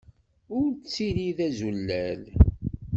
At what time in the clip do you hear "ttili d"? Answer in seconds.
0.73-1.39